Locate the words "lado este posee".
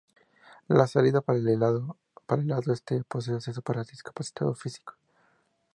1.59-3.35